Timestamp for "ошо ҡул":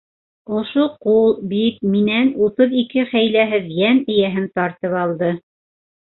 0.59-1.33